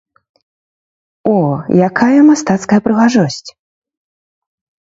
[1.33, 1.35] О,
[1.89, 3.49] якая мастацкая прыгажосць!